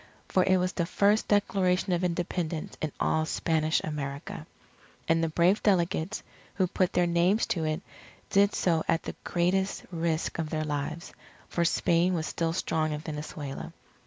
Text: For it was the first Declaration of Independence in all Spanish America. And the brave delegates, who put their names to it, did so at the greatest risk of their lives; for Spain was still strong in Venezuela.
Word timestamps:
For 0.27 0.43
it 0.45 0.57
was 0.57 0.73
the 0.73 0.87
first 0.87 1.27
Declaration 1.27 1.93
of 1.93 2.03
Independence 2.03 2.75
in 2.81 2.91
all 2.99 3.23
Spanish 3.27 3.79
America. 3.83 4.47
And 5.07 5.23
the 5.23 5.29
brave 5.29 5.61
delegates, 5.61 6.23
who 6.55 6.65
put 6.65 6.93
their 6.93 7.05
names 7.05 7.45
to 7.53 7.65
it, 7.65 7.83
did 8.31 8.55
so 8.55 8.83
at 8.87 9.03
the 9.03 9.13
greatest 9.23 9.83
risk 9.91 10.39
of 10.39 10.49
their 10.49 10.63
lives; 10.65 11.13
for 11.49 11.63
Spain 11.63 12.15
was 12.15 12.25
still 12.25 12.51
strong 12.51 12.93
in 12.93 13.01
Venezuela. 13.01 13.73